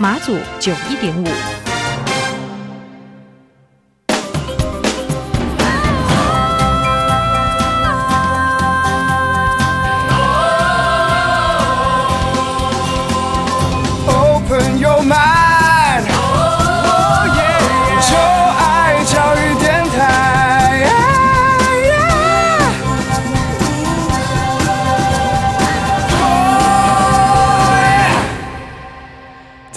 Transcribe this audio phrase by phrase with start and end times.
[0.00, 1.57] 马祖九一点五。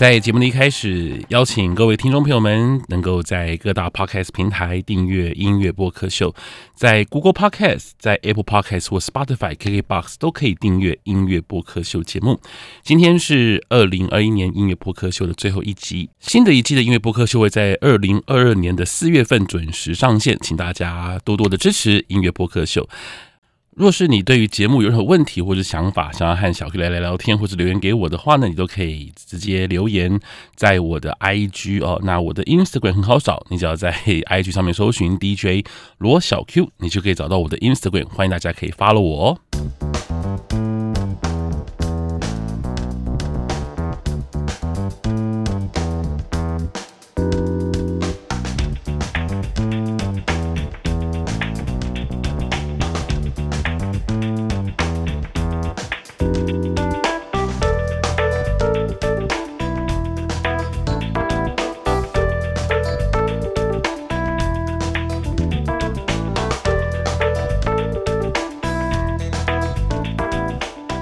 [0.01, 6.33] 在节目的一开始，邀请各位听众朋友们能够在各大 Podcast 平台订阅音乐播客秀，
[6.73, 12.39] 在 Google Podcast、在 Apple Podcast 或 Spotify、KKBox 都可以订阅音乐播客秀节目。
[12.81, 22.89] 今天是二零二一年音乐播客秀的最后一集，新的一季的音乐播客秀会在二零二二年的四月份准时上线，请大家多多的支持音乐播客秀。
[23.81, 30.19] 若是你对于节目有任何问题或者想法，想要和小 Q 来聊聊天，或者留言给我的话呢，你都可以直接留言
[30.55, 31.99] 在我的 IG 哦。
[32.03, 35.65] 那我的 Instagram 很好找，你只要在 IG 上面搜寻 DJ
[35.97, 38.07] 罗小 Q，你就可以找到我的 Instagram。
[38.09, 39.80] 欢迎大家可以 follow 我哦。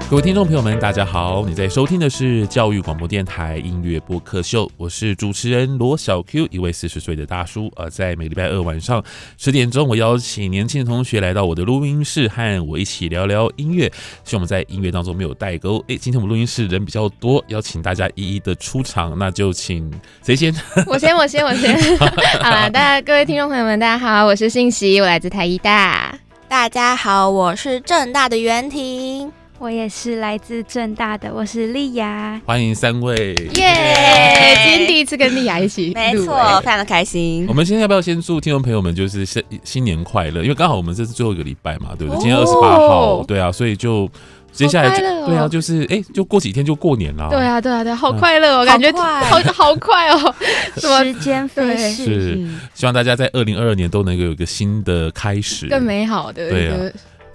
[0.10, 1.46] 各位听众朋友们，大家好！
[1.48, 7.72] 你在收听的是教育广播电台音乐播客秀，我是主持人罗小 Q，一位四十岁的大叔。
[7.76, 9.04] 呃，在每礼拜二晚上
[9.38, 13.86] 十点钟，我邀请年轻的同学来到我的录音室，和我一起聊聊音乐。
[14.24, 15.78] 希望我们在音乐当中没有代沟。
[15.86, 19.94] 诶，今天我们录音室人比较多，邀请大家一一的出场，那就请
[20.26, 20.52] 谁先？
[20.88, 21.78] 我先，我先，我先。
[22.42, 26.18] 好了，大家各位听众朋友们，大家好，我是信喜，我来自台一大。
[26.48, 29.32] 大家好，我是正大的袁婷。
[29.60, 34.64] 我也是来自正大的，我是丽雅，欢迎三位，耶、yeah！
[34.64, 37.46] 今天第一次跟丽雅一起， 没错，非常的开心。
[37.46, 40.44] 我们现在要不要先祝听众朋友们就是新新年快乐？
[40.44, 42.22] 因为刚好我们这是最后一个礼拜嘛，对不对？
[42.22, 44.10] 今天二十八号，对啊，所以就
[44.54, 47.28] 接下来就、哦、对啊，就是哎，就过几天就过年了。
[47.30, 50.36] 对啊，对啊，对，好快乐哦，感觉好 好快哦，
[50.80, 52.06] 时间飞逝。
[52.06, 56.78] 是，希望大家在二零二二年都能够有一个新的开始，更美好的，对啊。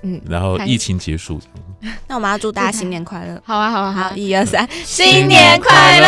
[0.05, 1.41] 嗯，然后疫情结束，
[2.07, 3.41] 那我们要祝大家新年快乐。
[3.45, 6.07] 好啊，好啊，好，一二三，新年快乐！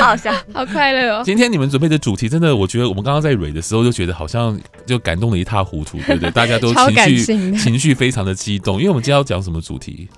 [0.00, 1.22] 好笑，好快乐哦。
[1.24, 6.30] 今天你们准备的主题，真的，我觉得我们刚刚在蕊的时候就觉得好像就感动的一塌糊涂，对不对？
[6.32, 10.08] 大家都情绪情绪非常的激动，因为我们今天要讲什么主题？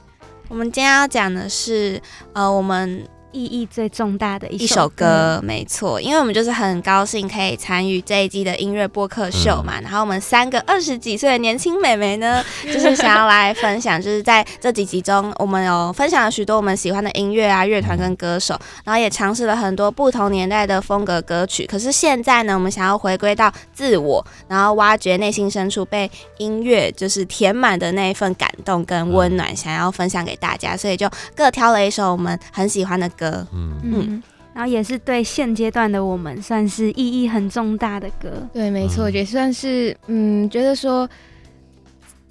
[0.48, 2.00] 我们今天要讲的是，
[2.32, 3.04] 呃，我们。
[3.32, 21.66] 意义最重大的一首歌，没错，因为我们就是很高兴可以参与这一季的音乐播客秀嘛，嗯、然后我们三个二十几岁的年轻美眉呢， 就是想要来分享，就是在这几集中，我们有分享了许多我们喜欢的音乐啊、乐团跟歌手，然后也尝试了很多不同年代的风格歌曲。
[21.66, 33.46] 可是现在呢，我们想要回归到自我，然后挖掘内心深处被音乐就是填满的那一份感动跟温暖，想要分享给大家，所以就各挑了一首我们很喜欢的歌。
[33.52, 34.22] 嗯嗯，
[34.54, 41.08] 然后也是对现阶段的我们算是意义很重大的歌，对，没错，也算是，嗯，觉得说。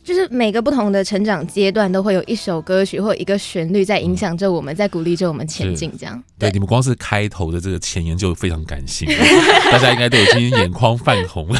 [0.07, 5.91] 就是每个不同的成长阶段都会有一首歌曲或一个旋律在影响着我们，在鼓励着我们前进。
[5.99, 9.05] 这样对，你们光是开头的这个前言就非常感性，
[9.69, 11.59] 大家应该都已经眼眶泛红了。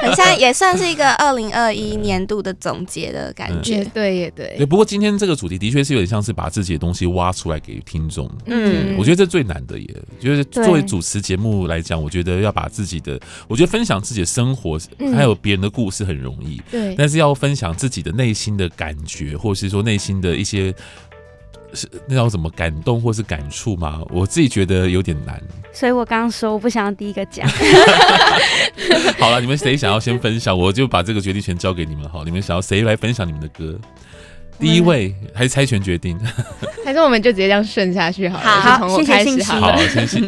[0.00, 3.82] 很像也算是一个二零二一年度的总结的感觉。
[3.82, 4.54] 嗯、对，也对。
[4.56, 8.28] 对，不过今天这个主题的确是有点像是把自己的东西挖出来给听众。
[8.46, 9.86] 嗯，我觉得这最难的也，
[10.18, 14.76] 就是作为主持节目来讲，我觉得要把自己的，我觉得分享自己的生活
[15.14, 16.60] 还有别人的故事很容易。
[16.72, 17.72] 对，但是要分享。
[17.84, 20.74] 自己的内心的感觉，或是说内心的一些
[21.74, 24.00] 是那叫什么感动或是感触吗？
[24.08, 25.38] 我自己觉得有点难，
[25.70, 27.46] 所以我刚刚说我不想要第一个讲。
[29.20, 32.08] 好了，你们谁想要先分享，我就把这个决定权交给你们。
[32.08, 33.78] 好，你们想要谁来分享你们的歌？
[34.58, 36.18] 第一位还是猜拳决定？
[36.86, 38.44] 还是我们就直接这样顺下去好了？
[38.46, 39.76] 好就从我开始好了。
[39.76, 40.20] 好，谢谢。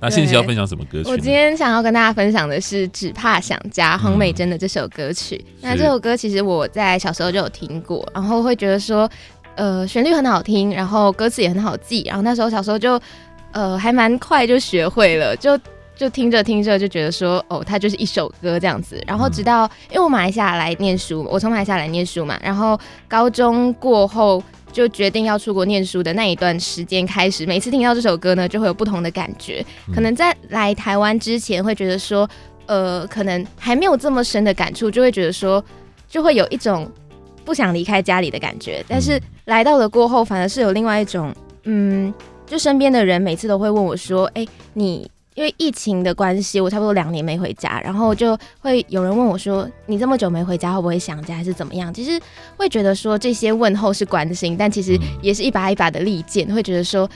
[0.00, 1.10] 那信息要分享什么歌曲？
[1.10, 5.44] 我今天想要跟大家分享的是《只怕想家》黄美珍的这首歌曲。
[5.46, 9.10] 嗯、那这首歌其实我在小时候就有听过，然后会觉得说，
[9.56, 13.00] 呃，旋律很好听，然后歌词也很好记，然后那时候小时候就，
[13.50, 15.58] 呃，还蛮快就学会了，就
[15.96, 19.02] 就听着听着就觉得说，哦，它就是一首歌这样子。
[19.04, 22.78] 然后直到、嗯、因为我马来西亚来念书，我从马来西亚来念书嘛，然后
[23.08, 24.40] 高中过后。
[24.72, 29.64] 就决定要出国念书的那一段时间开始，每次听到这首歌呢，就会有不同的感觉。
[29.94, 32.28] 可能在来台湾之前，会觉得说，
[32.66, 35.64] 呃，可能还没有这么深的感触，就会觉得说，
[36.08, 36.90] 就会有一种
[37.44, 38.84] 不想离开家里的感觉。
[38.88, 41.34] 但是来到了过后，反而是有另外一种，
[41.64, 42.12] 嗯，
[42.46, 45.10] 就身边的人每次都会问我说，哎，你。
[45.38, 52.20] 因为疫情的关系，我差不多两年没回家，然后就会有人问我说：“你这么久没回家，会不会想家，还是怎么样？”其实
[52.56, 56.52] 会觉得说这些问候是关心，但其实也是一把一把的利剑。
[56.52, 57.08] 会觉得说，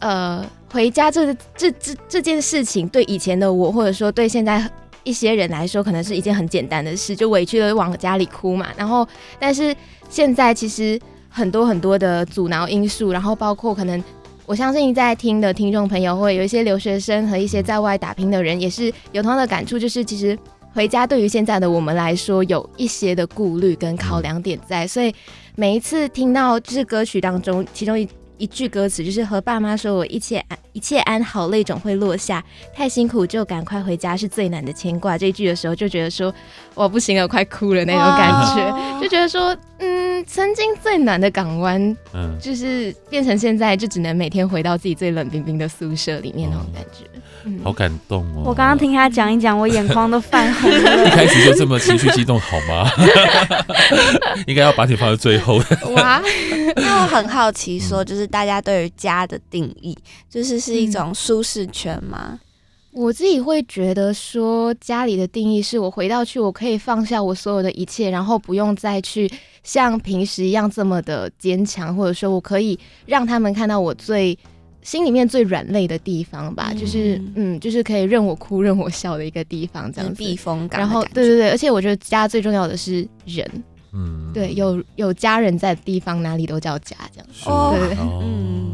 [0.00, 4.68] 呃，回家这这这这件事情，对以前的我，或者说对现在
[5.04, 8.66] 一些人来说，可能是一件很简单的事，就委屈的往家里哭嘛。
[8.76, 9.06] 然后，
[9.38, 9.72] 但是
[10.10, 14.02] 现在其实很多很多的阻挠因素，然后包括可能。
[14.48, 20.36] 我相信在听的听众朋友，会有一些留学生和一些在外打拼的人，也是有同样的感触，就是其实
[20.72, 25.14] 回家对于现在的我们来说，有一些的顾虑跟考量点在，所以
[25.54, 28.08] 每一次听到就是歌曲当中其中一
[28.38, 32.42] 一句歌词，就是和爸妈说我一切安一切安好，泪总会落下，
[32.74, 35.18] 太辛苦就赶快回家是最难的牵挂。
[35.18, 36.34] 这一句的时候就觉得说，
[36.74, 39.98] 我不行了，快哭了那种感觉，就觉得说，嗯。
[40.26, 41.80] 曾经最暖的港湾，
[42.12, 47.04] 嗯，就是变成现在就只能每天回到自己最冷冰冰的宿舍里面那种感觉，
[47.44, 48.42] 嗯，好感动哦。
[48.44, 51.06] 我刚刚听他讲一讲，我眼眶都泛红了。
[51.06, 52.90] 一开始就这么情绪激动好吗？
[54.48, 55.62] 应该要把你放在最后。
[55.94, 56.20] 哇，
[56.76, 59.96] 那我很好奇，说就是大家对于家的定义，
[60.28, 62.40] 就是是一种舒适圈吗？
[62.92, 69.30] 我自己会觉得说，家里的定义是我回到去，我可以放下我所有的一切，然后不用再去
[69.62, 74.36] 像平时一样这么的坚强，或者说我可以让他们看到我最
[74.82, 80.80] 心里面最软肋的地方吧，嗯、就是嗯，就是可以任我哭、任我笑的一个地方，这样子避风港。
[80.80, 83.48] 然后对对对，而且我觉得家最重要的是人，
[83.92, 87.48] 嗯，对，有有家人在的地方，哪里都叫家，这样子。
[87.50, 88.67] 哦，对对对，嗯。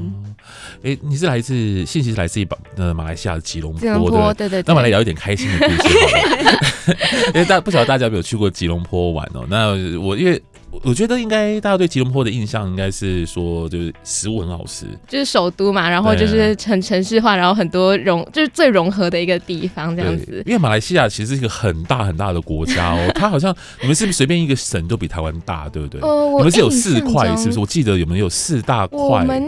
[0.85, 1.55] 哎、欸，你是来自
[1.87, 2.47] 信息是来自于
[2.77, 4.65] 呃马来西亚的吉隆坡，吉隆坡对，对对。
[4.67, 6.99] 那我们来聊一点开心的故事好了，
[7.33, 9.47] 因为大不晓得大家有没有去过吉隆坡玩哦、喔？
[9.49, 10.41] 那我因为
[10.83, 20.43] 我觉得应该大家对吉隆坡的印象应该是说就是食物很好吃，就是首都嘛，然后就是很城市化，然后很多融就是最融合的一个地方这样子。
[20.45, 25.99] 因为马来西亚其实是一个很大很大的国家哦、喔，它好像你们是不是随便一个省都比台湾大，对不对？
[26.03, 27.59] 呃，你们是有四块是不是？
[27.59, 28.99] 我记得有没有四大块？
[28.99, 29.43] 我们。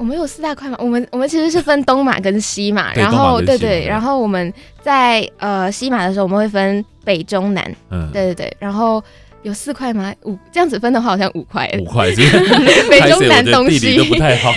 [0.00, 0.76] 我们有四大块嘛？
[0.80, 4.50] 我们我们其实是分东马跟西马，然后对对，然后我们
[4.80, 9.04] 在呃西马的时候，我们会分北中南，嗯，对对对，然后。
[9.42, 10.12] 有四块吗？
[10.24, 11.66] 五这样子分的话，好像五块。
[11.78, 12.10] 五块，
[12.90, 14.52] 北中南东西都不太好。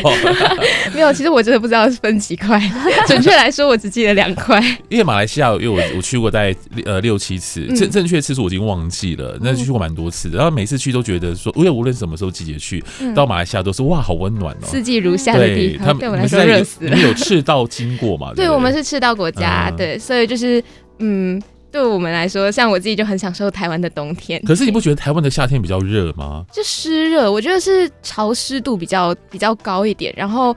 [0.94, 2.62] 没有，其实我真的不知道是分几块。
[3.08, 4.60] 准确来说，我只记得两块。
[4.90, 6.54] 因为马来西亚，因为我我去过大概
[6.86, 9.38] 呃六七次，正正确次数我已经忘记了。
[9.42, 12.84] 那去过蛮多次的，然后每次去都觉得说，因为无论什么时候季节去
[13.16, 15.98] 到马来西亚，都是哇，好温暖哦，四季如夏的地方。
[15.98, 16.90] 对我们来说热死了。
[16.90, 18.34] 你们有赤道经过嘛？
[18.36, 20.62] 对，我们是赤道国家，对，所以就是
[21.00, 21.42] 嗯。
[21.74, 24.40] 对我们来说，像我自己就很享受台湾的冬天。
[24.46, 26.46] 可是你不觉得台湾的夏天比较热吗？
[26.54, 30.14] 就湿热，我觉得是潮湿度比较比较高一点。
[30.16, 30.56] 然后，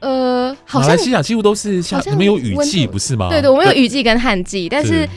[0.00, 3.30] 呃，好像马来西亚几乎都是夏，没有雨季，不是吗？
[3.30, 5.08] 对对，我们有雨季跟旱季，但是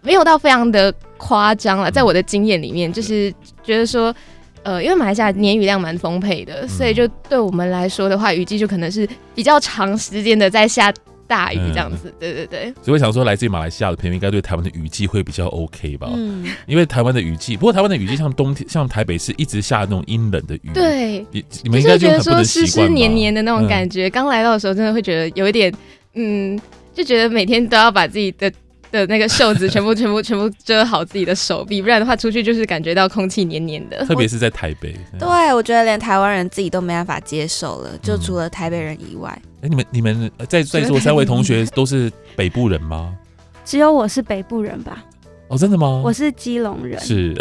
[0.00, 1.90] 没有到非常的夸张了。
[1.90, 4.14] 在我的经验里面，就是觉得说，
[4.62, 10.94] 呃，因为马来西亚年雨量蛮丰沛的，所以就对我们来说的话，雨季就可能是比较长时间的在下。
[11.30, 16.10] 大雨这样子，嗯、对对对，所以我想说，来自于马来西亚的朋友应该对台湾的雨季会比较 OK 吧？
[16.12, 24.10] 嗯，因为台湾的雨季，不过台湾的雨季像冬天，像台北是一直下那种阴冷的雨，对，你你们应该就很不能习惯，湿湿黏黏的那种感觉。
[24.10, 25.72] 刚、嗯、来到的时候，真的会觉得有一点，
[26.14, 26.60] 嗯，
[26.92, 28.52] 就觉得每天都要把自己的。
[28.92, 34.04] 的那个袖子全部全部全部遮好自己的手臂，不然的话出去就是感觉到空气黏黏的。
[34.04, 39.40] 特别是在台北，对，我觉得连台湾人自己都没办法接受了，就除了台北人以外。
[39.62, 43.14] 欸，你们你们在在座三位同学都是北部人吗？
[43.64, 45.04] 只有我是北部人吧？
[45.48, 46.00] 哦，真的吗？
[46.04, 47.34] 我是基隆人，是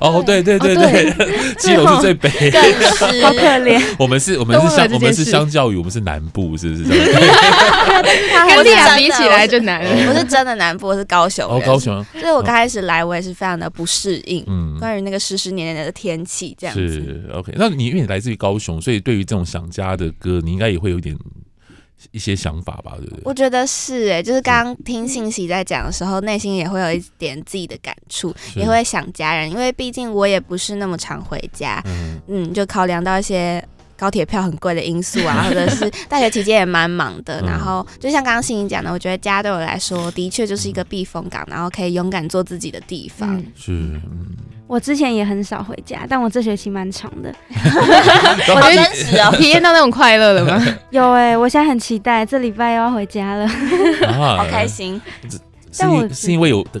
[0.00, 2.28] 哦哦，对对对对，基隆是最北，
[3.22, 3.82] 好可怜。
[3.98, 6.84] 我们是，我们是相，我们是相较于我们是南部，是不是？
[6.84, 9.90] 跟利亚比起来就难了。
[10.10, 11.56] 我是真的南部，我是高雄人。
[11.56, 12.04] 哦，高雄。
[12.20, 14.44] 所以我刚开始来，我也是非常的不适应。
[14.46, 16.86] 嗯，关于那个湿湿黏黏的天气，这样子。
[16.86, 17.50] 是 OK。
[17.56, 21.16] 那你因为你来自于高雄，所以对于这种想家的歌，你应该也会有一点。
[22.10, 23.22] 一些想法吧，对不对？
[23.24, 33.62] 我觉得是哎、欸，就是刚刚听信息在讲的时候，内心也会有一点自己的感触，也会想家人，因为毕竟我也不是那么常回家，嗯，嗯，就考量到一些
[33.96, 43.36] 高铁票很贵的因素啊， 或者是大学期间也蛮忙的，然后就像刚刚信息讲的，我觉得家对我来说的确就是一个避风港，然后可以勇敢做自己的地方。
[43.36, 44.36] 嗯、是，嗯。
[44.66, 47.32] 我之前也很少回家，但我这学期蛮长的。
[48.48, 50.66] 我好真实哦，体验到那种快乐了吗？
[50.90, 53.46] 有哎、欸，我现在很期待，这礼拜又要回家了，
[54.36, 55.00] 好开心。
[55.76, 56.80] 是因是因为有得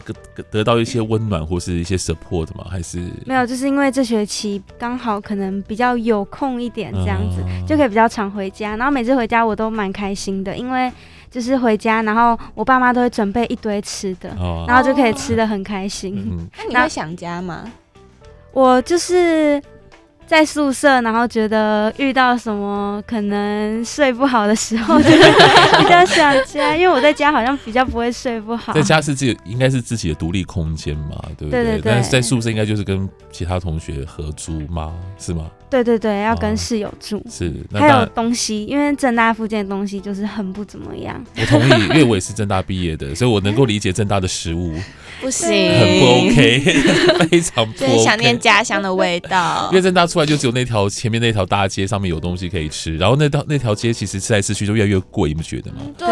[0.52, 2.64] 得到一些温暖或是一些 support 吗？
[2.70, 3.44] 还是没有？
[3.44, 8.76] 就是因为这学期刚好可能比较有空一点，这样子、嗯、就可以比较常回家。
[8.76, 10.92] 然后每次回家我都蛮开心的，因为
[11.34, 16.14] 就是回家，然后我爸妈都会准备一堆吃的，哦、然后就可以吃的很开心。
[16.16, 17.64] 嗯、那你会想家吗？
[18.52, 19.60] 我就是。
[20.26, 26.74] 在宿舍，然后觉得遇到什么可能睡不好的时候， 就比较想家。
[26.74, 28.72] 因为我在家好像比较不会睡不好。
[28.72, 31.62] 在家是自己，应该是自己的独立空间嘛，对不对？
[31.62, 31.92] 对对对。
[31.92, 34.94] 但是在宿舍应该就是跟其他同学合租吗？
[35.18, 35.44] 是吗？
[35.74, 37.16] 对对对，要跟室友住。
[37.16, 37.52] 哦、是。
[37.72, 41.20] 还有东西，因为正大附近的东西就是很不怎么样。
[41.36, 44.72] 我同意，因为我也是正大毕业的，所以我能够理解正大的食物。
[45.20, 46.60] 不行，很不 OK，
[47.30, 47.98] 非常不 OK。
[48.04, 49.68] 想念家乡的味道。
[49.72, 55.78] 因为正大出来就只有那条前面那条大街上面有东西可以吃，然后那条那条街其实吃来吃去就越来越贵，你们觉得吗？
[55.98, 56.06] 对。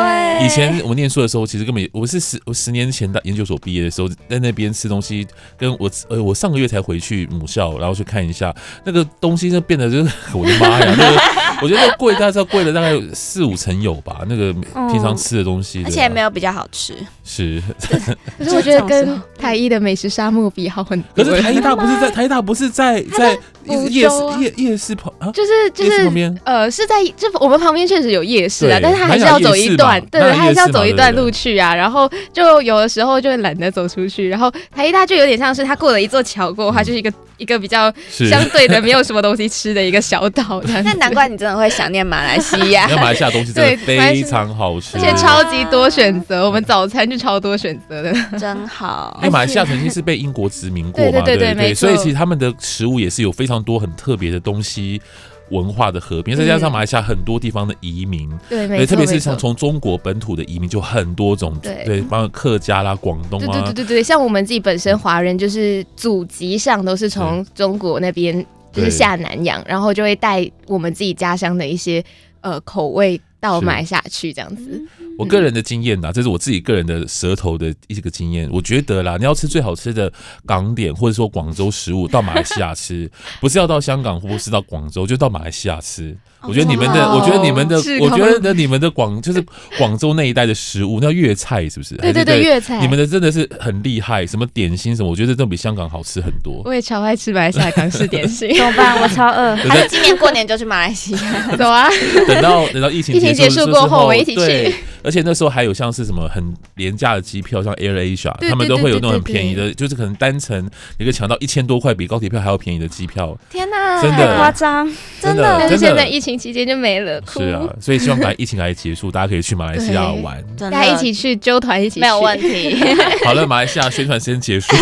[0.45, 5.27] 以前我念书的时候，其实根本我是十我十年前的研究所毕业的时候，在那边吃东西，
[5.59, 8.55] 跟我呃我上个月才回去母校，然后去看一下
[8.85, 11.21] 那个东西，就变得就是我的妈呀，那个
[11.63, 14.23] 我觉得贵，大概贵了大概四五成有吧。
[14.27, 14.53] 那个
[14.91, 16.95] 平常吃的东西，而且没有比较好吃。
[17.23, 17.63] 是。
[18.39, 21.25] 可是我觉得跟台一的美食沙漠比好很多。
[21.25, 25.31] 可是台一大不是在台一大不是在在夜市夜夜市旁啊？
[25.33, 31.71] 就是就是旁边呃是在就我们旁边确实有夜市啊，但是他还是要走一段，对，他还是要走一段路去啊。
[31.73, 40.63] 对对然后就有的时候就会懒得走出去，然后台一大就有点像是他过了一座桥过后，他就是一个一个比较相对的没有什么东西吃的一个小岛。
[40.85, 46.47] 那难怪你真的会想念马来西亚， 马来西亚东西真的非常好吃，而且超级多选择。
[46.47, 49.17] 我们早餐就超多选择的，真好。
[49.23, 55.03] 因为马来西亚曾经是被英国殖民过嘛， 对对对，所以其实他们的食物也是有非常多很特别的东西。
[55.51, 72.03] 文化的合并，再加上马来西亚很多地方的移民，对，特别是像从中国本土的移民就很多种，对，包括客家啦、广东啊，对对对对，像我们自己本身华人，就是祖籍上都是从中国那边就是下南洋，然后就会带我们自己家乡的一些
[72.41, 74.83] 呃口味到马来西亚去，这样子。
[75.23, 78.49] 我个人的经验呐，这是我自己个人的舌头的一个经验。
[78.53, 80.13] 我觉得啦，你要吃最好吃的
[80.47, 83.11] 港点或者说广州食物，到马来西亚吃，
[83.41, 86.17] 不是要到香港或者是到广州，就到马来西亚吃。
[86.45, 89.41] 我觉得你们的，我觉得你们的，我觉得你们的广就是
[89.79, 91.95] 广州那一带的食物，那粤菜是不是？
[91.99, 92.81] 对对对，粤菜。
[92.81, 96.61] 你们的真的是很厉害，什么点心什么，我觉得都比香港好吃很多。
[96.65, 99.01] 我也超爱吃马来西亚港式点心， 怎么办？
[99.01, 99.55] 我超饿。
[99.55, 101.55] 还是今年过年就去马来西亚？
[101.57, 101.89] 走啊！
[102.27, 104.75] 等到等到疫情疫情结束过后，我们一起去。
[105.03, 106.43] 而且那时候还有像是什么很
[106.77, 110.65] 廉价的机票，像 Air Asia，他们都会有那种很便宜的，就是可能单程
[110.99, 113.37] 你可以抢到一千多块，比高铁票还要便宜的机票。
[113.51, 114.91] 天哪，真的夸张，
[115.21, 115.57] 真的。
[115.59, 117.21] 但是现在疫情期间就没了。
[117.27, 122.77] 是啊，所以希望赶快疫情来结束，大家可以去马来西亚玩，大家一起去揪团一起去，没有问题。
[123.25, 124.75] 好了，马来西亚宣传先结束，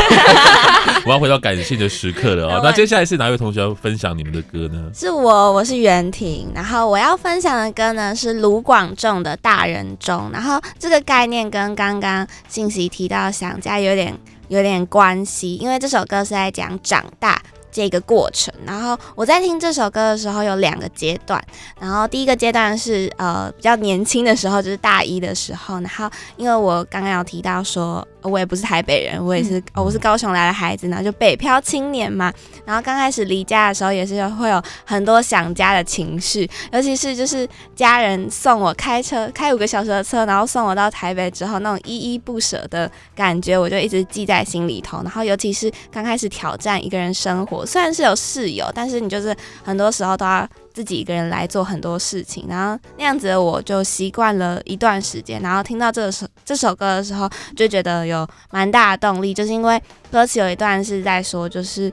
[1.07, 2.61] 我要回到感性的时刻了啊。
[2.63, 4.91] 那接下来是哪位同学要分享你们的歌呢？
[4.95, 14.17] 是我，我是袁婷，然后我要分享的歌呢是卢广仲的《大人中》，然后这个概念跟刚刚信息提到想家有点
[14.49, 17.41] 有点关系，因为这首歌是在讲长大。
[17.71, 21.43] 这个过程，然后我在听这首歌的时候有两个阶段，
[21.81, 28.07] 然后第一个阶段是呃比较年轻的时候，就是大一的时候，然后因为我刚刚有提到说。
[28.23, 32.31] 我也不是台北人，我也是，嗯哦、我是高雄来的孩子然后，就北漂青年嘛。
[32.67, 44.99] 然后刚开始离家的时候，也是会有很多想家的情绪，尤其是就是家人送我开车开五个小时的车，然后送我到台北之后，那种依依不舍的感觉，我就一直记在心里头。
[45.03, 61.93] 然后尤其是刚开始挑战一个人生活，虽然是有室友，但是你就是很多时候都要自己一个人来做很多事情，然后那样子的我就习惯了一段时间，然后听到这首这首歌的时候，就觉得有蛮大的动力，就是因为歌词有一段是在说，就是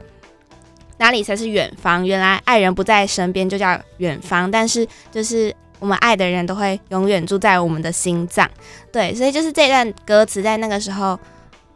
[0.97, 2.05] 哪里才是远方？
[2.05, 8.49] 原来爱人不在身边就叫远方，但是就是我们爱的人都会永远住在我们的心脏。
[8.91, 11.19] 对，所以就是这段歌词在那个时候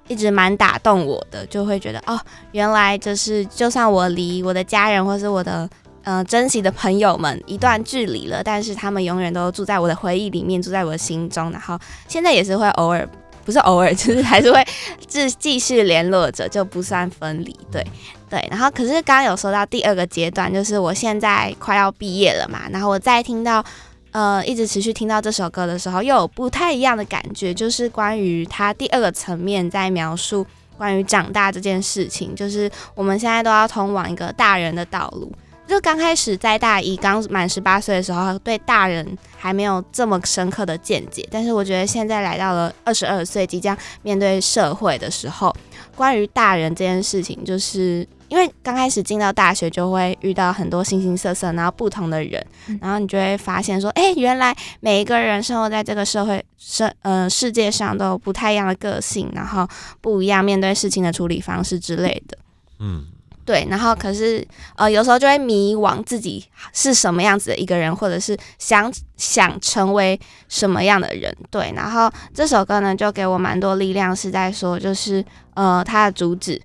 [0.08, 2.20] 一直蛮打动我的，就会觉得哦，
[2.52, 5.70] 原来就是就算我离我的家人或是我的。
[6.04, 11.52] 呃，珍惜的朋友们一段距离了，但是他们永远都住在我的回忆里面，住在我的心中。
[11.52, 11.78] 然后
[12.08, 13.08] 现在也是会偶尔，
[13.46, 14.66] 不是偶尔， 就是还是会
[15.08, 17.56] 继继续联络着，就不算分离。
[17.72, 17.86] 对
[18.32, 18.44] 对。
[18.50, 23.64] 然后可是刚刚有说到第二个阶段，就是我现在快要毕业了嘛，然后我再听到
[24.12, 30.46] 呃一直持续听到这首歌的时候，又有不太一样的感觉，就是关于他第二个层面在描述
[30.78, 35.32] 关于长大这件事情，就是我们现在都要通往一个大人的道路。
[35.68, 41.26] 就刚开始在大一刚满十八岁的时候，对大人还没有这么深刻的见解。
[41.32, 45.56] 但是我觉得现在来到了二十二岁，即将面对社会的时候，
[45.96, 52.42] 关于大人这件事情，就是因为刚开始进到大学就会遇到很多形形色色，然后不同的人，
[52.80, 59.68] 然后你就会发现说，哎，原来每一个人生活在这个社会世呃世界上都有不太一样的个性，然后
[60.00, 62.38] 不一样面对事情的处理方式之类的。
[62.80, 63.06] 嗯。
[63.44, 71.36] 对，然后可是呃，有时候就会迷惘自己是什么样子的一个人，或者是想想成为什么样的人。
[71.50, 76.62] 对，然后这首歌呢，就给我蛮多力量，是在说，就是呃，它的主旨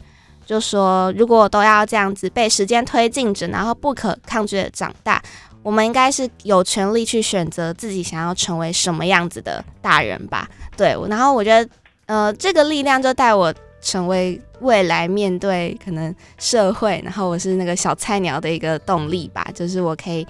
[0.47, 5.21] 就说，如果都要这样子被时间推进着，然后不可抗拒的长大，
[5.63, 10.49] 我们应该是有权利去选择自己想要成为什么样子的大人吧。
[10.77, 11.69] 对，然后我觉得
[12.07, 13.53] 呃，这个力量就带我。
[13.83, 20.27] 成为未来面对可能社会，然后我是那个小菜鸟的一个动力吧，就是我可以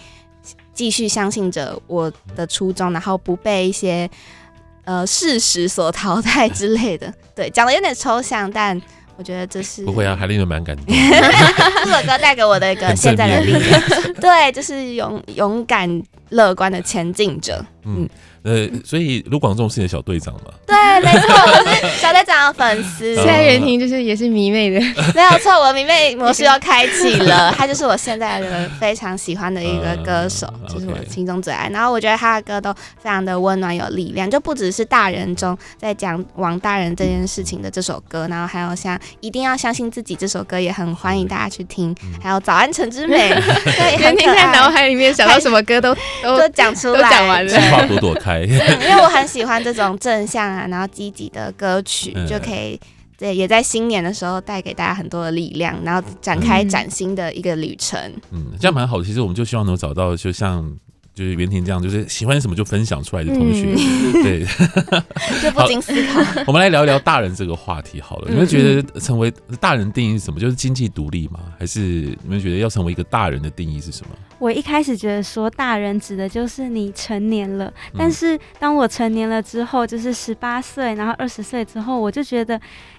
[0.75, 4.11] 继续相信着我的初衷，然后不被一些
[4.85, 7.11] 呃事实所淘汰之类的。
[7.35, 8.79] 对，讲的有点抽象，但
[9.17, 10.85] 我觉得这是不会啊，还令人蛮感动。
[10.87, 13.81] 这首歌带给我的一个现在的力量，
[14.21, 17.65] 对，就是勇勇敢乐观的前进者。
[17.85, 18.03] 嗯。
[18.03, 18.09] 嗯
[18.47, 20.53] 呃，所以卢广仲是你的小队长嘛？
[20.65, 23.13] 对，没错，我是小队长的粉丝。
[23.17, 24.79] 现在袁婷就是也是迷妹的，
[25.17, 27.53] 没有错，我迷妹模式又开启了。
[27.59, 31.69] 他就是我现在的非常喜欢的一个歌手，就是我心中最爱。
[31.71, 32.73] 然后我觉得他的歌都
[33.03, 41.93] 非常的温暖有力量，就不只是大人中在讲王大人这件事情的这首歌，然后还有像一定要相信自己这首歌也很欢迎大家去听。
[42.23, 43.29] 还有早安陈之美，
[43.99, 45.93] 袁婷在脑海里面想到什么歌都
[46.23, 48.36] 都讲出来，讲完了，计划朵朵开。
[48.45, 52.79] 因为我很喜欢这种正向啊，然后积极的歌曲，就可以
[53.19, 57.99] 对，也在新年的时候带给大家很多的力量，然后展开崭新的一个旅程。
[58.31, 59.05] 嗯，这样蛮好的。
[59.05, 60.71] 其实我们就希望能找到，就像
[61.17, 64.45] 就是袁婷这样，就是喜欢什么就分享出来的同学，嗯、 对，
[65.43, 66.21] 就不经思考。
[66.47, 68.29] 我们来聊一聊大人这个话题好了。
[68.31, 70.39] 你们觉得成为大人定义是什么？
[70.39, 71.41] 就是经济独立吗？
[71.59, 74.13] 还是你们觉得要成为一个大人的定义是什么？
[74.39, 82.55] 我一开始觉得说大人指的就是你成年了，但是当我成年了之后，就是十八岁，然后二十岁之后，我就觉得，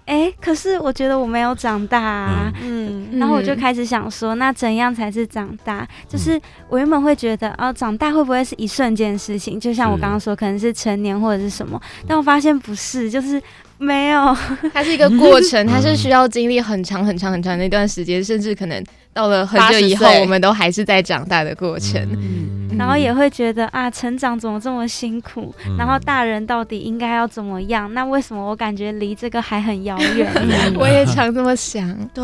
[0.06, 5.88] 哎、欸，可是我觉得我没有长大啊，嗯，然后我就开始想说，那怎样才是长大？
[6.10, 9.60] 就是我原本会觉得，哦，长大会不会是一瞬间的事情？
[9.60, 13.42] 就像我刚刚说，可能是成年或者是什么，但我发现不是，就是。
[13.78, 14.36] 没有，
[14.74, 22.02] 它是一个过程，它是需要经历很长很长很长的一段时间，甚至可能到了很久以后，我们都还是在长大的过程。
[22.14, 25.54] 嗯，然后也会觉得啊，成长怎么这么辛苦？
[25.78, 27.94] 然后大人到底应该要怎么样？
[27.94, 30.28] 那为什么我感觉离这个还很遥远？
[30.76, 31.88] 我也常这么想。
[32.14, 32.24] 对，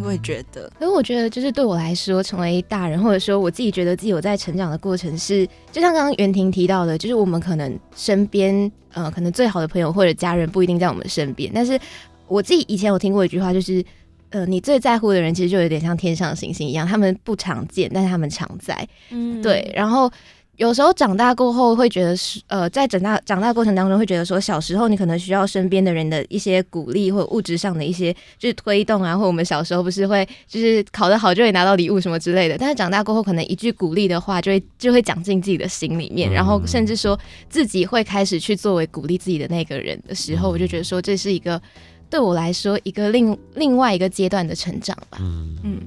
[0.00, 0.70] 我也觉得。
[0.78, 8.70] 可是我觉得，就是对我来说，成为大人，或者说我自己觉得自己有在成长的过程是，是就像刚刚袁婷提到的，就是我们可能身边。
[8.94, 11.78] 呃，可能最好的朋友或者家人不一定在我们身边，但是
[12.26, 13.84] 我自己以前有听过一句话，就是，
[14.30, 20.10] 呃，你最在乎的人其实就有点像天上的星星一样，他们不常见，但是他们常在，嗯，对，然后。
[20.56, 32.56] 有时候长大过后会觉得是呃，在长大长大过程当中会觉得说，小时候你可能需要身边的人的一些鼓励或者物质上的一些就是推动啊，或我们小时候不是会就是考得好就会拿到礼物什么之类的。
[32.56, 41.60] 但是长大过后，可能一句鼓励的话就会就会讲进自己的心里面，然后甚至说自己会开始去作为鼓励自己的那个人的时候，我就觉得说这是一个
[42.08, 45.18] 对我来说一个另另外一个阶段的成长吧。
[45.20, 45.80] 嗯嗯。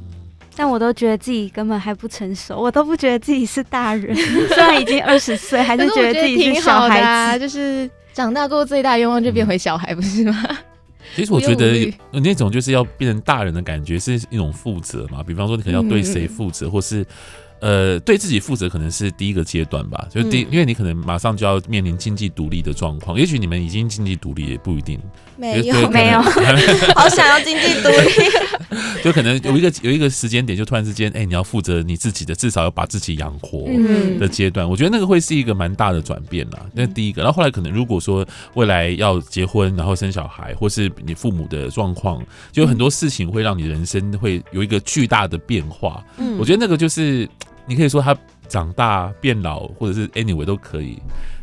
[0.57, 4.15] 但我都觉得自己根本还不成熟，我都不觉得自己是大人，
[4.49, 7.05] 虽然已经二十岁，还是觉得自己是小孩子。
[7.05, 10.43] 啊、就是长大过后最大的愿望就变回小孩，不是吗？
[11.15, 15.21] 其实我觉得那种就是要变成大人的感觉，是一种负责嘛。
[15.23, 17.05] 比方说，你可能要对谁负责，嗯、或是
[17.59, 24.99] 呃，对自己负责可能是第一个阶段吧，就第，嗯、因为你可能马上就要面临经济独立的状况，也许你们已经经济独立也不一定，
[25.35, 26.21] 没有没有，
[26.95, 33.67] 好想要经济独立， 就可能有一个有一个时间点，就突然之间，哎、欸，你要负责你自己的，至少要把自己养活
[34.19, 36.63] 的阶段，嗯、我觉得那个会是一个蛮大的转变啦。
[36.73, 46.05] 那第一个，然后后来可能如果说未来要结婚，然后生小孩，或是你父母的状况，就有很多事情会让你人生会有一个巨大的变化。
[46.17, 47.27] 嗯，我觉得那个就是。
[47.67, 48.15] 你可以说他
[48.47, 50.97] 长大变老，或者是 anyway 都可以。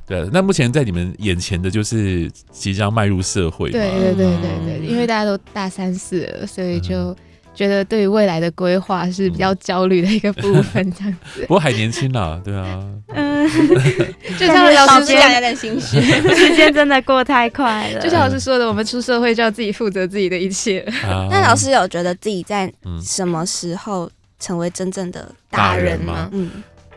[0.06, 3.70] 对，那目前在你们眼前的就是即将迈入社会。
[3.70, 7.16] 对对对对对，因为大家都大三四了，所以就
[7.54, 11.40] 觉得对于未来的规划是比较焦虑的一个部分，这样子。
[11.48, 12.84] 不过还年轻啦，对啊。
[13.08, 13.48] 嗯，
[14.38, 15.98] 就像老师讲，有点心虚，
[16.36, 18.00] 时间真的过太快了。
[18.02, 20.84] 就像老师说的，我们出社会就要自己负责自己的一切。
[21.30, 22.70] 那老师有觉得自己在
[23.02, 24.10] 什么时候？
[24.38, 26.28] 成为真正的大人吗？
[26.32, 26.50] 嗯，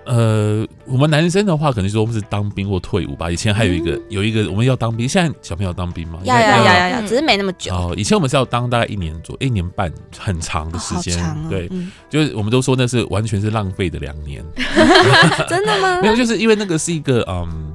[0.05, 3.29] 呃，我们男生的话，可能说我们是当兵或退伍吧。
[3.29, 6.19] 以前还有一个，嗯、有一个我们要当兵，现在小朋友当兵吗？
[6.23, 7.73] 要要要要要，只是没那么久。
[7.73, 11.21] 哦，以前我们是要当大概一年左右，一年半，很长的时间。
[11.23, 14.43] 哦哦、对，嗯、就是我们都说那是完全是浪费的两年。
[15.49, 15.99] 真的吗？
[16.01, 17.73] 没有，就是因为那个是一个嗯，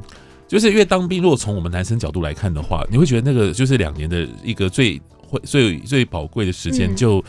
[0.48, 7.22] 就是因为当兵，如果从我们男生角度来看的话，你会觉得那个就是两年的一个最会最最宝贵的时间，就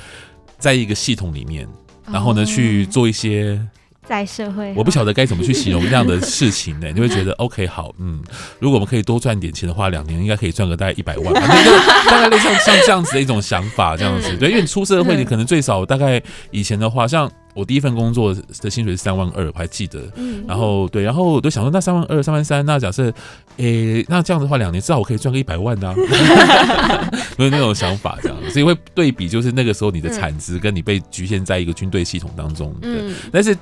[0.58, 1.68] 在一个系统里面。
[2.12, 3.60] 然后呢，去做一些
[4.06, 6.88] 在社会，我不晓得该怎么去形容这样的事情呢？
[6.94, 8.22] 你会觉得 OK 好，嗯，
[8.60, 14.36] 如果我们可以多赚点钱的话，两年应该可以赚个大概一百万，大概类似像像这样子的一种想法，这样子。
[14.38, 20.02] 对，因为你出社会，你可能最少大概以前的话，像我第一份工作的薪水是三万二，我还记得，
[20.48, 23.14] 然后对，然后我就想说，那三万二、三万三，那假设，
[23.58, 25.94] 诶，那这样子的话，两年至少我可以赚个一百万呢，
[27.38, 33.56] 有那种想法这样，所以会对比，就是那个时候你的产值跟你被局限在一个军队系统当中，对，但是。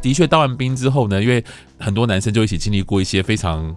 [0.00, 1.42] 的确，当完兵之后呢，因为
[1.78, 3.74] 很多男生就一起经历过一些非常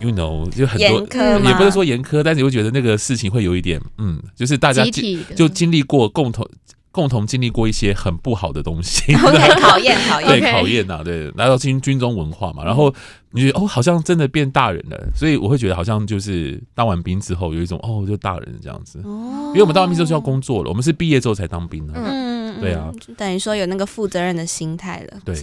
[0.00, 1.00] ，you know，就很多，
[1.48, 5.02] 也不是说严苛，但是你会觉得那个事情会有一点，嗯，就是大家就
[5.36, 6.48] 就经历过共同
[6.94, 12.94] 共同经历过一些很不好的东西， OK，考验考验，对考验呐，对，来到军军中文化嘛，然后
[13.32, 22.34] 你觉得哦，好像真的变大人了，所以我会觉得好像就是当完兵之后有一种哦，就大人这样子，哦，因为我们当完兵之后就要工作了，我们是毕业之后才当兵的，嗯。
[22.60, 25.18] 对啊，等于说有那个负责任的心态了。
[25.24, 25.34] 对，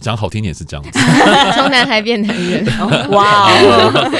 [0.00, 0.96] 讲好听点是这样子，
[1.52, 2.64] 从男孩变男人。
[3.10, 4.10] 哇哦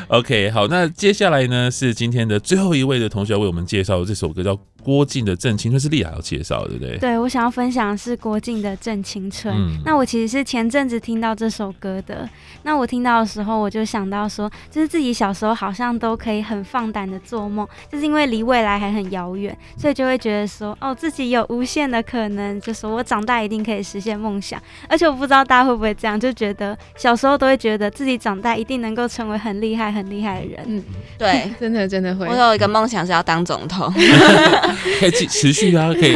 [0.08, 4.58] OK，好，那接下来呢是今天的最后一位的同学要为我们介绍这首歌，叫。
[4.84, 6.98] 郭靖的《正青春》是丽雅要介绍，对不对？
[6.98, 9.54] 对，我想要分享的是郭靖的《正青春》。
[9.58, 12.28] 嗯，那我其实是前阵子听到这首歌的。
[12.64, 24.62] 那我听到的时候，我就想到说，就是自己小时候好像都可以很放胆的做梦，就是因为离未来还很遥远，所以就会觉得说，哦，自己有无限的可能，就是我长大一定可以实现梦想。
[24.86, 30.60] 而且我不知道大家会不会这样，就觉得小时候都会觉得自己长大一定能够成为很厉害、很厉害的人。
[30.66, 30.82] 嗯，
[31.18, 32.26] 对， 真的真的会。
[32.26, 33.92] 我有一个梦想是要当总统。
[35.00, 36.14] 可以继持续啊，可以。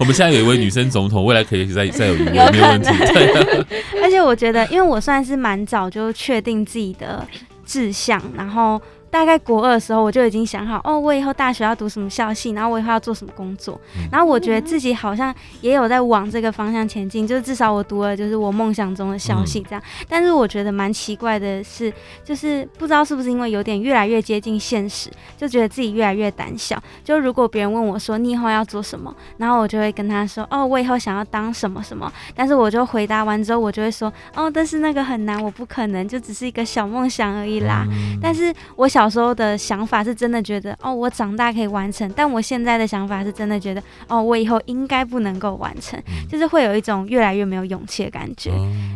[0.00, 2.88] 我们现在有一位女生总统，未来可以再再有一位，没有问题。
[3.12, 3.64] 对。
[4.02, 7.26] 而且我觉得，因为我算是蛮早就确定自己的
[7.66, 8.80] 志向，然后。
[9.14, 13.80] 大概国二的时候，我就已经想好哦，我以后大学要读什么校系，然后我以后要做什么工作。
[14.10, 19.80] 然后我觉得自己好像也有在往这个方向前进，就是至少我读了就是我梦想中的校系这样。
[20.08, 26.82] 但是我觉得蛮奇怪的是，就是不知道是不是因为有点越来越接近现实，就觉得自己越来越胆小。
[27.04, 32.12] 就如果别人问我说你以后要做什么，然后我就会跟他说哦，我以后想要当什么什么。
[32.34, 37.86] 但是我就回答完之后，我就会说哦，但是那个很难，我不可能，就只是一个小梦想而已啦。
[38.20, 39.03] 但是我小。
[39.04, 48.50] 小时候的想法是真的觉得哦，我长大可以完成，但我现在的想法是真的觉得哦，我以后应该不能够完成，就是会有一种越来越没有勇气的感觉。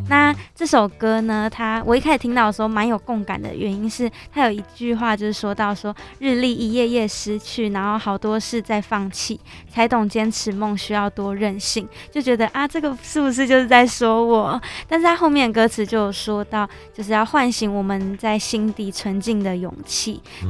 [0.08, 9.38] 那这首歌呢，它我一开始听到的时候蛮有共感的原因是，它有一句话就是说到说日历一页页失去，然后好多事在放弃，
[9.70, 14.58] 才懂坚持梦需要多任性，就觉得啊，这个是不是就是在说我？
[14.88, 19.97] 但是它后面歌词就有说到，就是要唤醒我们在心底纯净的勇气。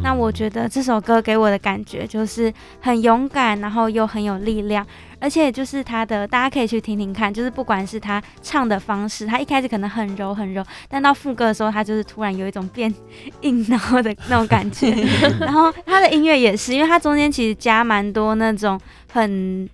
[0.02, 4.87] 那我觉得这首歌给我的感觉就是很勇敢，然后又很有力量，
[5.18, 12.92] 而且就是他的，大家可以去听听看，就是不管是他唱的方式，他一开始可能很柔很柔，但到副歌的时候，他就是突然有一种变
[13.40, 14.90] 硬然后的那种感觉，
[15.40, 18.80] 然后他的音乐也是，因为他中间其实加蛮多那种
[19.12, 19.68] 很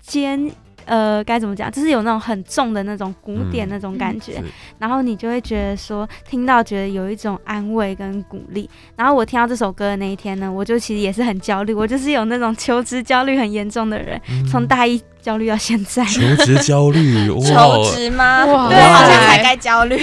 [0.00, 0.50] 尖。
[0.84, 1.70] 呃，该怎么讲？
[1.70, 4.44] 就是有那种很重的那种古典那种感觉，嗯、
[4.78, 8.68] 然后你就会觉得说，听到觉得有一种安慰跟鼓励。
[8.96, 16.04] 然后我听到这首歌的那一天呢，我就其实也是很焦虑，我就是有那种求职焦虑很严重的人，嗯、从大一焦虑到现在。
[16.04, 18.44] 求职焦虑， 求职吗？
[18.46, 19.96] 哇对，好像才该焦虑。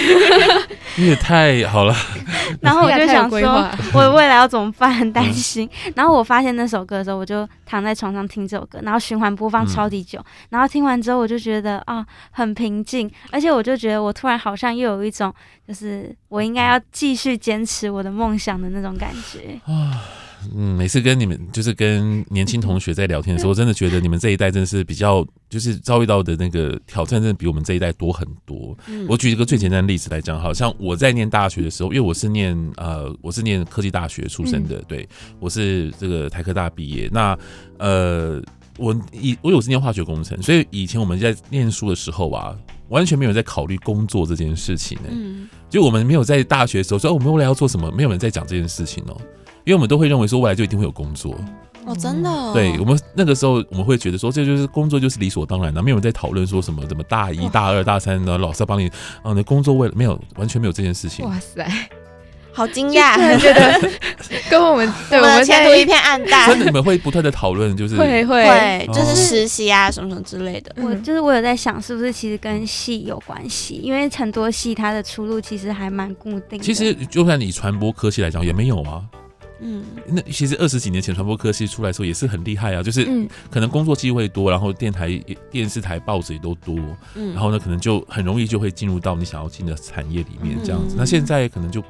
[0.96, 1.94] 你也太好了。
[2.62, 4.90] 然后我就想说，我未来要怎么办？
[4.94, 5.68] 很担心。
[5.84, 10.78] 嗯、然后我发现那首歌的时候，我就躺在床上听这首歌，然后循环播放超级久，嗯、然后听。
[10.78, 15.34] 听完之后，我就觉得啊，很平静，而且我就觉得我突然好像又有一种，
[15.66, 19.98] 就是我应该要继续坚持我的梦想的那种感觉啊。
[20.54, 28.76] 嗯，每次跟你们就是跟年轻同学在聊天的时候，我真的觉得你们这一代真的是比较，就是遭遇到的那个挑战，真的比我们这一代多很多。
[28.86, 35.08] 嗯、我举一个最简单的例子来讲，好像我在念大学的时候，因为我是念呃，我是念科技大学出身的，嗯、对，
[35.40, 37.38] 我是这个台科大毕业，那
[37.78, 38.42] 呃。
[38.80, 42.56] 我以我有是念化学工程，所以以前我们在念书的时候啊，
[42.90, 49.20] 完全没有在考虑工作这件事情呢、就我们没有在大学的时候说，哦，我们未来要做什么，没有人在讲这件事情哦、喔。
[49.68, 51.36] 因为我们都会认为说，未来就一定会有工作。
[51.84, 52.52] 哦，真的、哦。
[52.54, 58.90] 对我们那个时候，我们会觉得说，这就是工作就是理所当然的，没有人在讨论说什么怎么大一大二大三的老师要帮你
[59.22, 61.22] 啊，你工作为了没有完全没有这件事情。
[61.26, 61.70] 哇塞。
[62.50, 63.90] 好惊讶，觉得
[64.50, 66.48] 跟我们对我们前途一片暗淡。
[66.48, 70.74] 真的，你们会不断的讨论，就是会会会，就是实习啊什么什么之类的。
[70.82, 73.74] 我就是我有在想，是不是其实跟系有关系？
[73.74, 76.64] 因为很多系它的出路其实还蛮固定的。
[76.64, 79.04] 其实就算你传播科系来讲，也没有啊。
[79.60, 83.06] 嗯，那其实二十几年前传播科系出来的时候也是很厉害啊，就是
[83.50, 85.08] 可能工作机会多，然后电台、
[85.50, 86.76] 电视台、报纸也都多，
[87.14, 90.94] 嗯，然后呢，可能就很容易就会进入到你想要进的产业里面这样子。
[90.98, 91.82] 那现在可能就。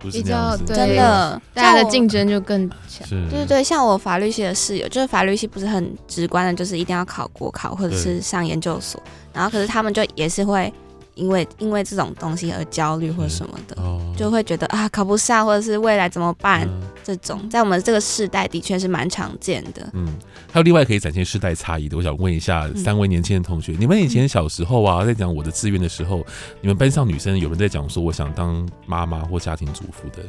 [0.00, 3.04] 比较真的，大家的竞争就更强。
[3.08, 9.02] 对对对，像我法律系的室友，就是法律系不是很直观的，就是一定要考国考或者是上研究所，
[9.32, 10.72] 然后可是他们就也是会。
[11.18, 13.76] 因为因为这种东西而焦虑或者什么的，
[14.16, 16.66] 就会觉得啊考不上，或者是未来怎么办？
[16.68, 19.86] 嗯、这种在我们这个世代的确是蛮常见的。
[19.92, 20.06] 嗯，
[20.52, 26.24] 还有另外可以展现世代差异的，我想问一下三位年轻的同学，嗯、你们以前小时候啊，在讲我的志愿的时候，
[26.60, 30.22] 你们班上女生有人在讲说我想当妈妈或家庭主妇的？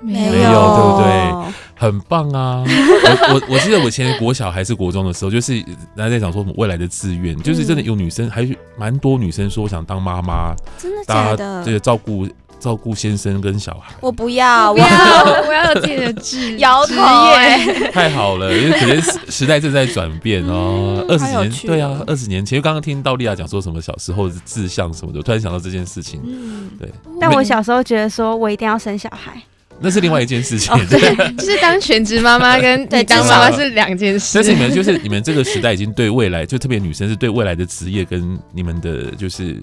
[0.00, 1.52] 没有，没有，对不对？
[1.78, 2.64] 很棒啊！
[2.64, 5.60] 我我我记得我以前国小还是国中的时候，就是
[5.94, 11.62] 大家在讲说未来的志愿， 就是真的有女生，还是蛮多女生说我想当妈妈，真的假的？
[11.64, 12.26] 这个照顾
[12.58, 13.94] 照顾先生跟小孩。
[14.00, 14.86] 我不要，我要，
[15.46, 17.90] 我要有自己的志 摇头耶！
[17.92, 21.04] 太好了，因为可能时代正在转变哦。
[21.10, 26.22] 二十年，对啊，二十年前，因为刚刚听到莉亚讲说什么小时候的志向什么的，突然想到这件事情。
[26.24, 26.90] 嗯，对。
[27.20, 29.38] 但我小时候觉得说我一定要生小孩。
[29.80, 31.00] 那是另外一件事情， 对，
[31.36, 34.32] 就是当全职妈妈跟在当妈妈是两件事。
[34.34, 39.56] 但是你们就是你们这个时代已经对未来，就特别女生是对未来的职业跟你们的就是。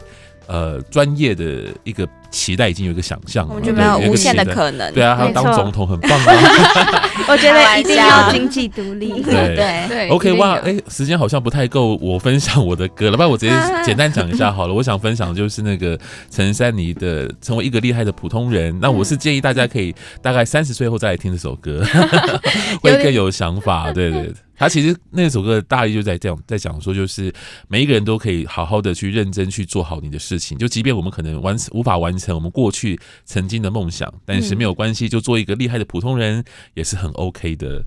[0.48, 4.94] 呃，专业的一个期待已经有一个想象了，我觉得没有无限的可能。
[4.94, 7.10] 对啊，还有当总统很棒啊！
[7.30, 9.10] 我觉得一定要经济独立。
[9.24, 9.56] 对
[9.88, 14.74] 对，OK，哇，哎，时间好像不太够，我分享我的歌了，不然我直接简单讲一下好了。
[14.74, 15.98] 我想分享就是那个
[16.30, 18.74] 陈珊妮的《成为一个厉害的普通人》。
[18.82, 21.84] 那我是建议大家可以大概三十岁后再来听这首歌，
[22.82, 23.92] 会更有想法。
[23.92, 24.34] 对对。
[24.56, 27.34] 他其实那首歌的大意就在这样在讲说，就是
[27.68, 36.44] 每一个人都可以好好的去认真去做好你的事情，就即便我们可能完无法完成我们过去曾经的梦想，但是没有关系，就做一个厉害的普通人
[36.76, 37.84] 也是很 OK 的。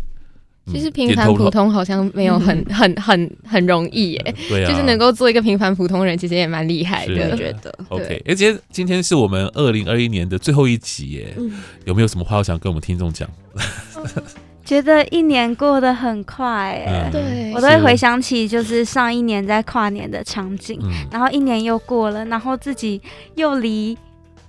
[0.68, 7.72] 其实平凡普通好像没有很很很很容易耶， 对啊，就是能够做一个平凡普通人，其实也蛮厉害的，我觉得。
[7.88, 11.36] OK，而且今天是我们二零二一年的最后一集耶，
[11.84, 13.30] 有没有什么话要想跟我们听众讲？
[14.66, 20.76] 觉得一年过得很快，哎，对，我都会回想起就是上一年在跨年的场景，
[21.08, 23.00] 然后一年又过了，然后自己
[23.36, 23.96] 又离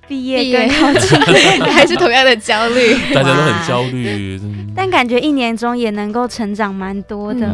[0.07, 1.19] 毕业更靠近，
[1.71, 4.41] 还是同样的焦虑， 大家都很焦虑，
[4.75, 7.47] 但感觉一年中也能够成长蛮多的，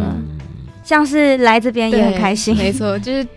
[0.85, 3.27] 像是来这边也很开心，没错，就是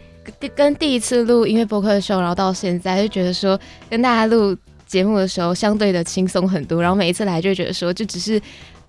[0.55, 3.59] 跟第一次录音乐播客的时候，然后到现在就觉得说
[3.91, 8.41] 跟大家录节目的时候相对的轻松很多，然后每一次来就觉得说就只是。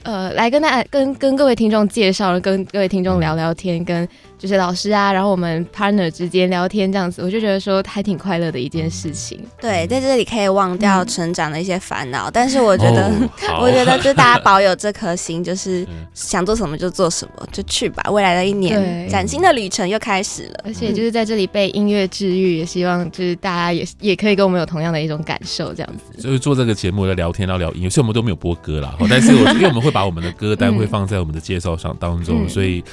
[0.07, 4.07] 呃，来跟大家跟跟各位听众介绍，跟各位听众聊聊天，跟。
[4.37, 9.43] 就是老师啊，然后我们 partner 之间聊天这样子，我就觉得说还挺快乐的一件事情。
[9.59, 13.09] 对，在这里可以忘掉成长的一些烦恼，嗯、但是我觉得，
[13.49, 18.03] 哦、我觉得就大家保有这颗心，就是想做什么就做什么，就去吧。
[18.11, 20.61] 未来的一年，崭新的旅程又开始了。
[20.63, 26.21] 而且就是在这里被音乐治愈，也希望就是大家也也可以跟我们有同样的一种感受，这样子。
[26.21, 28.95] 就是做这个节目的聊天，然后聊音乐，所以我们都没有播歌啦。
[29.09, 32.83] 但是我因为我们会把我们的歌单会放在我们的介绍上当中，嗯、所以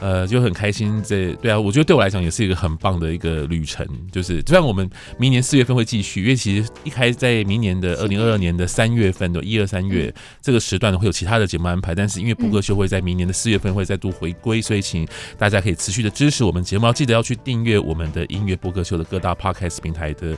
[0.00, 0.91] 呃就很开心。
[0.92, 3.86] 听这，对啊，我觉得对我来讲也是一个很棒的一个旅程。
[4.10, 15.06] 就是虽然我们明年四月份会继续，因为其实一开在明年的二零二二年的三月份的一二三月这个时段会有其他的节目安排，但是因为播客秀会在明年的四月份会再度回归，所以请
[15.38, 20.36] 大家可以持续的支持我们节目，要记得要去订阅我们的音乐播客秀的各大 podcast 平台的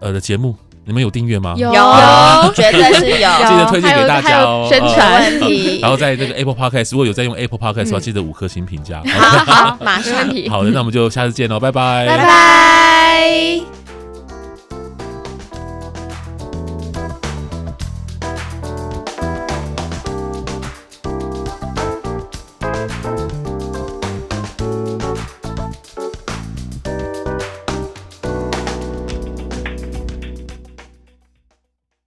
[0.00, 0.65] 呃的节目。
[0.86, 1.54] 你们有订阅吗？
[1.56, 3.28] 有，有，绝对是有。
[3.48, 4.66] 记得推荐给大家哦。
[4.70, 5.80] 宣传问题。
[5.82, 9.02] 然后在这个 Apple Podcast，如果有在用 Apple Podcast 的话，记得五颗星评价。
[9.04, 10.14] 好，好，马上。
[10.48, 12.06] 好的，那我们就下次见喽，拜拜。
[12.06, 13.85] 拜拜。